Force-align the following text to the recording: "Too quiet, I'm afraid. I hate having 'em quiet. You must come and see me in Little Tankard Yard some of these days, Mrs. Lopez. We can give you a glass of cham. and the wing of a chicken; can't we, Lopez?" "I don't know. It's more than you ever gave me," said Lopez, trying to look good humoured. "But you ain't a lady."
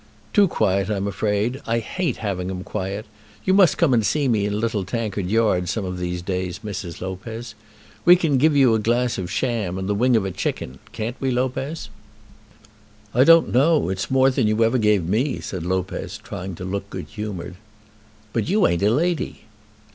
"Too 0.33 0.47
quiet, 0.47 0.89
I'm 0.89 1.05
afraid. 1.07 1.61
I 1.67 1.77
hate 1.77 2.17
having 2.25 2.49
'em 2.49 2.63
quiet. 2.63 3.05
You 3.45 3.53
must 3.53 3.77
come 3.77 3.93
and 3.93 4.03
see 4.03 4.27
me 4.27 4.47
in 4.47 4.59
Little 4.59 4.83
Tankard 4.83 5.27
Yard 5.29 5.69
some 5.69 5.85
of 5.85 5.99
these 5.99 6.23
days, 6.23 6.61
Mrs. 6.65 7.01
Lopez. 7.01 7.53
We 8.03 8.15
can 8.15 8.39
give 8.39 8.55
you 8.57 8.73
a 8.73 8.79
glass 8.79 9.19
of 9.19 9.29
cham. 9.29 9.77
and 9.77 9.87
the 9.87 9.93
wing 9.93 10.15
of 10.15 10.25
a 10.25 10.31
chicken; 10.31 10.79
can't 10.91 11.17
we, 11.21 11.29
Lopez?" 11.29 11.89
"I 13.13 13.23
don't 13.23 13.53
know. 13.53 13.89
It's 13.89 14.09
more 14.09 14.31
than 14.31 14.47
you 14.47 14.63
ever 14.63 14.79
gave 14.79 15.07
me," 15.07 15.39
said 15.39 15.67
Lopez, 15.67 16.17
trying 16.17 16.55
to 16.55 16.65
look 16.65 16.89
good 16.89 17.05
humoured. 17.09 17.53
"But 18.33 18.49
you 18.49 18.65
ain't 18.65 18.81
a 18.81 18.89
lady." 18.89 19.41